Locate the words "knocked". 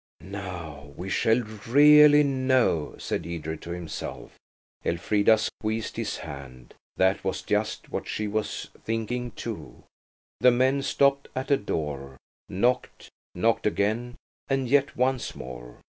12.49-13.09, 13.35-13.67